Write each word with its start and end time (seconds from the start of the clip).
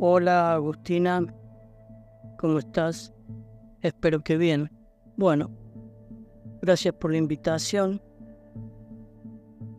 Hola 0.00 0.52
Agustina, 0.52 1.26
¿cómo 2.38 2.60
estás? 2.60 3.12
Espero 3.82 4.20
que 4.20 4.36
bien. 4.36 4.70
Bueno, 5.16 5.50
gracias 6.62 6.94
por 6.94 7.10
la 7.10 7.16
invitación. 7.16 8.00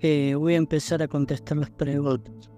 Eh, 0.01 0.35
voy 0.35 0.55
a 0.55 0.57
empezar 0.57 1.01
a 1.01 1.07
contestar 1.07 1.59
las 1.59 1.69
preguntas. 1.69 2.51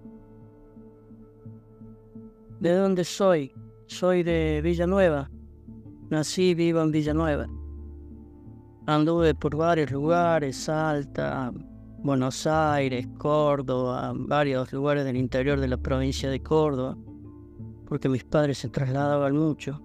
¿De 2.59 2.73
dónde 2.73 3.03
soy? 3.03 3.53
Soy 3.85 4.23
de 4.23 4.61
Villanueva. 4.63 5.29
Nací 6.09 6.49
y 6.49 6.55
vivo 6.55 6.81
en 6.81 6.91
Villanueva. 6.91 7.45
Anduve 8.87 9.35
por 9.35 9.55
varios 9.55 9.91
lugares, 9.91 10.57
Salta, 10.57 11.51
Buenos 11.99 12.47
Aires, 12.47 13.07
Córdoba, 13.19 14.13
varios 14.15 14.73
lugares 14.73 15.05
del 15.05 15.17
interior 15.17 15.59
de 15.59 15.67
la 15.67 15.77
provincia 15.77 16.27
de 16.27 16.41
Córdoba, 16.41 16.97
porque 17.91 18.07
mis 18.07 18.23
padres 18.23 18.57
se 18.57 18.69
trasladaban 18.69 19.35
mucho. 19.35 19.81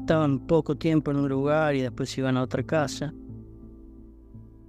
Estaban 0.00 0.40
poco 0.40 0.76
tiempo 0.76 1.12
en 1.12 1.18
un 1.18 1.28
lugar 1.28 1.76
y 1.76 1.82
después 1.82 2.18
iban 2.18 2.36
a 2.36 2.42
otra 2.42 2.64
casa. 2.64 3.14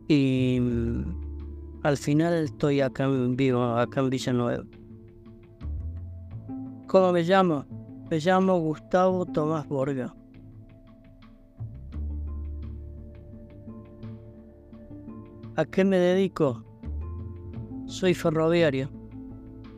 Y 0.08 0.60
mm, 0.62 1.82
al 1.82 1.98
final 1.98 2.36
estoy 2.44 2.82
acá 2.82 3.08
vivo, 3.08 3.64
acá 3.64 4.02
en 4.02 4.10
Villanueva. 4.12 4.64
¿Cómo 6.86 7.12
me 7.12 7.24
llamo? 7.24 7.66
Me 8.12 8.20
llamo 8.20 8.60
Gustavo 8.60 9.26
Tomás 9.26 9.68
Borga. 9.68 10.14
¿A 15.56 15.66
qué 15.66 15.84
me 15.84 15.98
dedico? 15.98 16.64
Soy 17.88 18.14
ferroviario. 18.14 18.99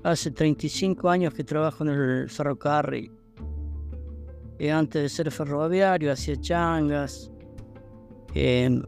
Hace 0.03 0.31
35 0.31 1.09
años 1.09 1.33
que 1.33 1.43
trabajo 1.43 1.83
en 1.83 1.89
el 1.89 2.29
ferrocarril. 2.29 3.11
Y 4.59 4.67
antes 4.69 5.01
de 5.01 5.09
ser 5.09 5.31
ferroviario 5.31 6.11
hacía 6.11 6.35
changas. 6.39 7.31
Em, 8.33 8.81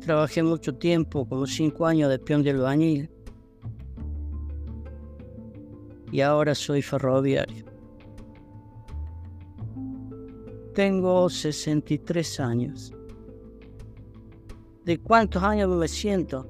trabajé 0.00 0.42
mucho 0.42 0.74
tiempo, 0.74 1.28
como 1.28 1.46
5 1.46 1.86
años 1.86 2.10
de 2.10 2.18
peón 2.18 2.42
de 2.42 2.50
albañil 2.50 3.10
y 6.12 6.20
ahora 6.20 6.54
soy 6.54 6.82
ferroviario. 6.82 7.64
Tengo 10.74 11.28
63 11.28 12.40
años. 12.40 12.92
¿De 14.84 14.98
cuántos 14.98 15.42
años 15.42 15.68
me 15.68 15.88
siento? 15.88 16.48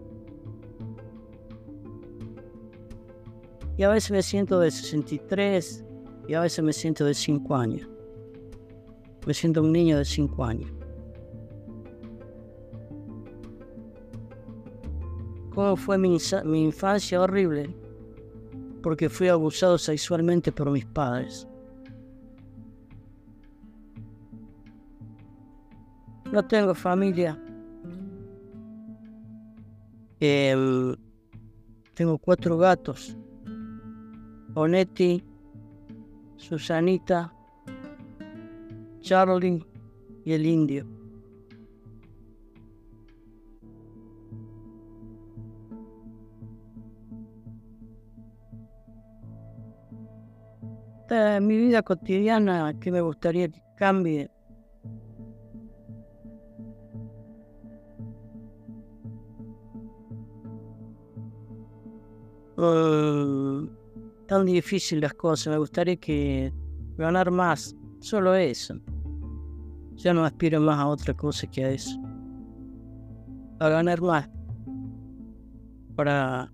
Y 3.78 3.84
a 3.84 3.88
veces 3.88 4.10
me 4.10 4.22
siento 4.22 4.58
de 4.58 4.70
63 4.70 5.84
y 6.26 6.34
a 6.34 6.40
veces 6.40 6.64
me 6.64 6.72
siento 6.72 7.04
de 7.04 7.14
5 7.14 7.54
años. 7.54 7.88
Me 9.24 9.32
siento 9.32 9.62
un 9.62 9.72
niño 9.72 9.96
de 9.98 10.04
5 10.04 10.44
años. 10.44 10.70
¿Cómo 15.54 15.76
fue 15.76 15.96
mi, 15.96 16.18
infancia 16.64 17.20
horrible? 17.20 17.74
porque 18.82 19.08
fui 19.08 19.28
abusado 19.28 19.76
sexualmente 19.76 20.52
por 20.52 20.70
mis 20.70 20.86
padres. 20.86 21.46
No 26.32 26.46
tengo 26.46 26.74
familia. 26.74 27.38
Em, 30.20 30.96
tengo 31.94 32.18
cuatro 32.18 32.56
gatos. 32.56 33.16
Onetti, 34.58 35.22
Susanita, 36.36 37.32
Charlie 39.00 39.64
y 40.24 40.32
el 40.32 40.44
indio. 40.44 40.84
mi 51.40 51.56
vida 51.56 51.82
cotidiana 51.82 52.74
que 52.80 52.90
me 52.90 53.00
gustaría 53.00 53.48
que 53.48 53.62
cambie. 53.76 54.28
Uh, 62.56 63.47
tan 64.28 64.44
difícil 64.44 65.00
las 65.00 65.14
cosas, 65.14 65.48
me 65.52 65.58
gustaría 65.58 65.96
que 65.96 66.52
ganar 66.96 67.30
más, 67.30 67.74
solo 67.98 68.34
eso. 68.34 68.74
Ya 69.96 70.12
no 70.12 70.24
aspiro 70.24 70.60
más 70.60 70.78
a 70.78 70.86
otra 70.86 71.14
cosa 71.14 71.46
que 71.48 71.64
a 71.64 71.70
eso. 71.70 71.98
A 73.58 73.68
ganar 73.68 74.00
más. 74.00 74.28
Para 75.96 76.52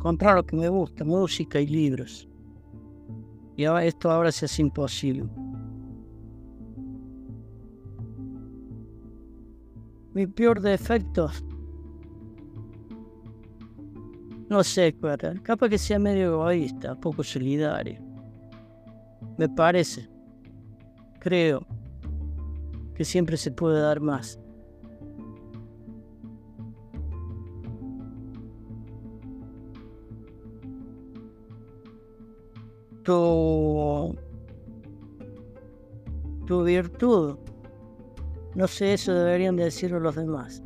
comprar 0.00 0.34
lo 0.34 0.46
que 0.46 0.56
me 0.56 0.68
gusta, 0.68 1.04
música 1.04 1.60
y 1.60 1.66
libros. 1.66 2.28
Y 3.56 3.64
esto 3.64 4.10
ahora 4.10 4.32
se 4.32 4.46
hace 4.46 4.62
imposible. 4.62 5.28
Mi 10.14 10.26
peor 10.26 10.60
defecto. 10.60 11.30
No 14.48 14.62
sé, 14.62 14.94
capaz 15.42 15.68
que 15.68 15.78
sea 15.78 15.98
medio 15.98 16.34
egoísta, 16.34 16.94
poco 16.94 17.22
solidario. 17.22 18.00
Me 19.36 19.48
parece. 19.48 20.08
Creo 21.18 21.66
que 22.94 23.04
siempre 23.04 23.36
se 23.36 23.50
puede 23.50 23.80
dar 23.80 24.00
más. 24.00 24.38
tu, 33.06 34.16
tu 36.44 36.64
virtud. 36.64 37.38
No 38.56 38.66
sé, 38.66 38.94
eso 38.94 39.14
deberían 39.14 39.56
decirlo 39.56 40.00
los 40.00 40.16
demás. 40.16 40.65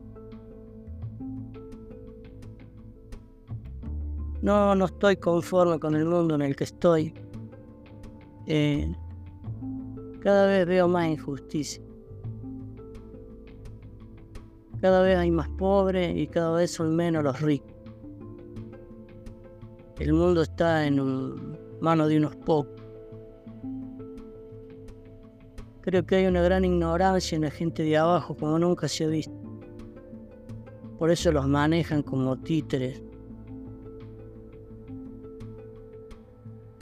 No, 4.43 4.75
no 4.75 4.87
estoy 4.87 5.17
conforme 5.17 5.79
con 5.79 5.95
el 5.95 6.07
mundo 6.07 6.35
en 6.35 6.43
el 6.43 6.57
que 6.57 6.65
estoy. 6.65 7.13
Eh, 8.47 8.91
cada 10.21 10.47
vez 10.47 10.67
veo 10.67 10.89
más 10.89 11.09
injusticia. 11.09 11.83
Cada 14.81 15.03
vez 15.03 15.19
hay 15.19 15.31
más 15.31 15.49
pobres 15.51 16.17
y 16.17 16.27
cada 16.27 16.53
vez 16.57 16.71
son 16.71 16.97
menos 16.97 17.23
los 17.23 17.41
ricos. 17.43 17.71
El 19.99 20.15
mundo 20.15 20.41
está 20.41 20.87
en 20.87 20.99
un 20.99 21.59
mano 21.83 22.09
de 22.09 22.17
unos 22.17 22.35
pocos. 22.37 22.81
Creo 25.83 26.07
que 26.07 26.17
hay 26.17 26.27
una 26.27 26.41
gran 26.41 26.65
ignorancia 26.65 27.37
en 27.37 27.43
la 27.43 27.51
gente 27.51 27.83
de 27.83 27.99
abajo 27.99 28.35
como 28.35 28.59
nunca 28.59 28.89
se 28.89 29.05
ha 29.05 29.09
visto. 29.09 29.35
Por 30.99 31.11
eso 31.11 31.31
los 31.33 31.47
manejan 31.47 32.03
como 32.03 32.39
títeres. 32.39 33.03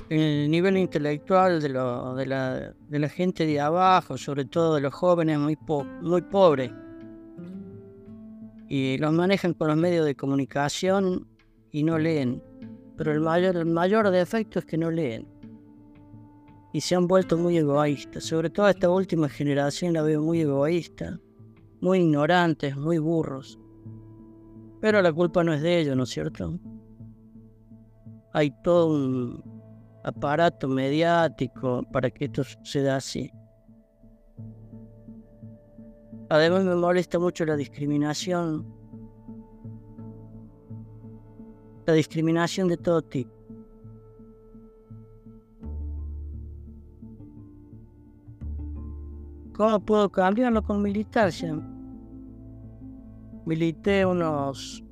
El 0.09 0.51
nivel 0.51 0.79
intelectual 0.79 1.61
de, 1.61 1.69
de, 1.69 1.75
la, 1.75 2.75
de, 2.89 2.99
la, 2.99 3.09
gente 3.11 3.45
de 3.45 3.61
abajo, 3.61 4.17
sobre 4.17 4.47
todo 4.47 4.77
de 4.77 4.81
los 4.81 4.95
jóvenes, 4.95 5.39
muy, 5.39 5.59
muy 6.01 6.23
pobre. 6.23 6.73
Y 8.69 8.97
los 8.97 9.13
manejan 9.13 9.53
con 9.53 9.69
los 9.69 9.77
medios 9.77 10.07
de 10.07 10.15
comunicación 10.15 11.27
y 11.71 11.83
no 11.83 11.99
leen. 11.99 12.43
Pero 12.97 13.13
el 13.13 13.21
mayor, 13.21 13.57
el 13.57 13.67
mayor 13.67 14.11
defecto 14.11 14.61
es 14.61 14.65
que 14.65 14.79
no 14.79 14.91
leen. 14.91 15.29
Y 16.73 16.81
se 16.81 16.95
han 16.95 17.07
vuelto 17.07 17.37
muy 17.37 17.59
egoístas. 17.59 18.25
Sobre 18.25 18.49
todo 18.49 18.69
esta 18.69 18.89
última 18.89 19.29
generación 19.29 19.93
la 19.93 20.03
veo 20.03 20.23
muy 20.23 20.41
egoísta, 20.41 21.21
muy 21.83 21.99
ignorantes, 21.99 22.75
muy 22.79 22.97
burros. 22.97 23.59
Pero 24.81 25.03
la 25.03 25.13
culpa 25.13 25.45
no 25.45 25.53
es 25.53 25.61
de 25.61 25.81
ellos, 25.81 25.97
¿no 25.97 26.05
es 26.05 26.09
cierto? 26.11 26.59
Hay 28.33 28.53
todo 28.63 28.89
un 28.89 29.58
aparato 30.09 30.69
mediático 30.69 31.83
para 31.93 32.11
que 32.11 32.27
esto 32.27 32.45
suceda 32.45 32.97
así. 32.97 33.31
Además 36.31 36.65
me 36.65 36.75
molesta 36.75 37.19
mucho 37.19 37.45
la 37.45 37.57
discriminación 37.57 38.79
la 41.89 41.95
discriminación 41.95 42.69
de 42.69 42.77
todo 42.77 43.01
tipo. 43.01 43.33
¿Cómo 49.55 49.81
puedo 49.81 50.13
cambiarlo 50.13 50.63
con 50.63 50.83
militancia? 50.83 51.59
Milité 53.47 54.05
unos 54.05 54.85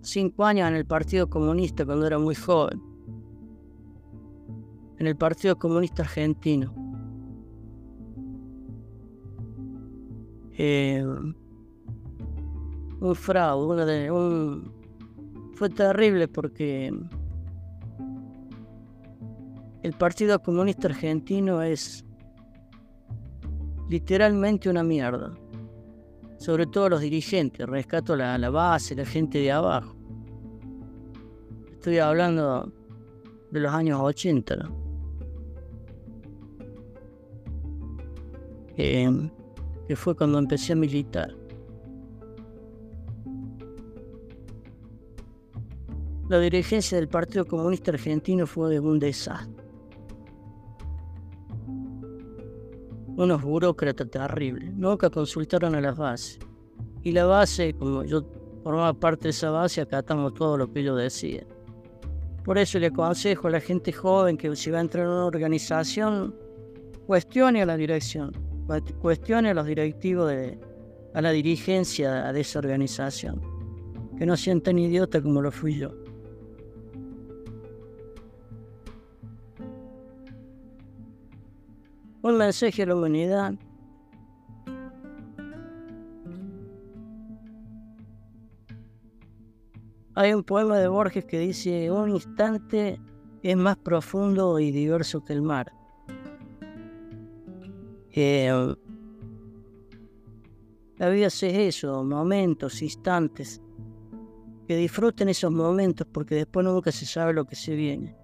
cinco 0.00 0.44
años 0.44 0.68
en 0.68 0.74
el 0.74 0.84
Partido 0.84 1.30
Comunista 1.30 1.86
cuando 1.86 2.08
era 2.08 2.18
muy 2.18 2.34
joven. 2.34 2.91
En 5.02 5.08
el 5.08 5.16
Partido 5.16 5.58
Comunista 5.58 6.04
Argentino. 6.04 6.72
Eh, 10.56 11.04
un 13.00 13.14
fraude, 13.16 13.84
de, 13.84 14.12
un, 14.12 14.72
fue 15.56 15.70
terrible 15.70 16.28
porque 16.28 16.94
el 19.82 19.92
Partido 19.94 20.40
Comunista 20.40 20.86
Argentino 20.86 21.60
es 21.62 22.04
literalmente 23.88 24.70
una 24.70 24.84
mierda. 24.84 25.34
Sobre 26.38 26.66
todo 26.66 26.90
los 26.90 27.00
dirigentes, 27.00 27.68
rescato 27.68 28.14
la, 28.14 28.38
la 28.38 28.50
base, 28.50 28.94
la 28.94 29.04
gente 29.04 29.38
de 29.38 29.50
abajo. 29.50 29.96
Estoy 31.72 31.98
hablando 31.98 32.72
de 33.50 33.58
los 33.58 33.72
años 33.72 33.98
80. 34.00 34.81
Eh, 38.76 39.30
que 39.86 39.96
fue 39.96 40.14
cuando 40.16 40.38
empecé 40.38 40.72
a 40.72 40.76
militar. 40.76 41.34
La 46.28 46.38
dirigencia 46.38 46.96
del 46.96 47.08
Partido 47.08 47.44
Comunista 47.44 47.90
Argentino 47.90 48.46
fue 48.46 48.78
un 48.78 48.98
desastre. 48.98 49.62
Unos 53.16 53.42
burócratas 53.42 54.08
terribles, 54.08 54.72
nunca 54.74 55.10
consultaron 55.10 55.74
a 55.74 55.80
la 55.80 55.92
base. 55.92 56.38
Y 57.02 57.12
la 57.12 57.26
base, 57.26 57.74
como 57.74 58.04
yo 58.04 58.24
formaba 58.62 58.94
parte 58.94 59.24
de 59.24 59.30
esa 59.30 59.50
base, 59.50 59.82
acatamos 59.82 60.32
todo 60.32 60.56
lo 60.56 60.72
que 60.72 60.80
ellos 60.80 60.96
decían. 60.96 61.44
Por 62.44 62.56
eso 62.56 62.78
le 62.78 62.86
aconsejo 62.86 63.48
a 63.48 63.50
la 63.50 63.60
gente 63.60 63.92
joven 63.92 64.38
que 64.38 64.56
si 64.56 64.70
va 64.70 64.78
a 64.78 64.80
entrar 64.80 65.04
en 65.04 65.12
una 65.12 65.26
organización, 65.26 66.34
cuestione 67.06 67.60
a 67.60 67.66
la 67.66 67.76
dirección, 67.76 68.32
cuestione 69.00 69.50
a 69.50 69.54
los 69.54 69.66
directivos, 69.66 70.28
de, 70.28 70.58
a 71.14 71.20
la 71.20 71.30
dirigencia 71.30 72.32
de 72.32 72.40
esa 72.40 72.58
organización. 72.58 73.40
Que 74.18 74.26
no 74.26 74.36
sean 74.36 74.60
tan 74.60 74.78
idiotas 74.78 75.22
como 75.22 75.42
lo 75.42 75.50
fui 75.50 75.78
yo. 75.78 75.90
Un 82.22 82.36
mensaje 82.36 82.82
a 82.84 82.86
la 82.86 82.94
humanidad. 82.94 83.54
Hay 90.14 90.34
un 90.34 90.44
poema 90.44 90.78
de 90.78 90.88
Borges 90.88 91.24
que 91.24 91.38
dice, 91.38 91.90
un 91.90 92.10
instante 92.10 93.00
es 93.42 93.56
más 93.56 93.76
profundo 93.76 94.60
y 94.60 94.70
diverso 94.70 95.24
que 95.24 95.32
el 95.32 95.42
mar. 95.42 95.72
Eh, 98.12 98.74
la 100.98 101.08
vida 101.08 101.26
es 101.26 101.42
eso, 101.42 102.04
momentos, 102.04 102.82
instantes. 102.82 103.60
Que 104.68 104.76
disfruten 104.76 105.28
esos 105.28 105.50
momentos 105.50 106.06
porque 106.12 106.36
después 106.36 106.64
nunca 106.64 106.92
se 106.92 107.06
sabe 107.06 107.32
lo 107.32 107.44
que 107.44 107.56
se 107.56 107.74
viene. 107.74 108.16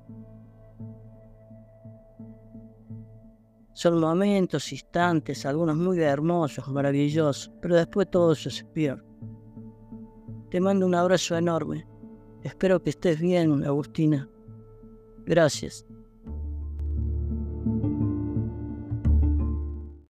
Son 3.73 4.01
momentos, 4.01 4.73
instantes, 4.73 5.47
algunos 5.47 5.77
muy 5.77 6.01
hermosos, 6.01 6.67
maravillosos, 6.69 7.53
pero 7.61 7.77
después 7.77 8.11
todo 8.11 8.33
eso 8.33 8.51
se 8.51 8.65
pierde. 8.65 9.03
Te 10.51 10.61
mando 10.61 10.87
un 10.87 10.95
abrazo 10.95 11.37
enorme. 11.37 11.87
Espero 12.43 12.83
que 12.83 12.91
estés 12.91 13.21
bien, 13.21 13.65
Agustina. 13.65 14.29
Gracias. 15.27 15.87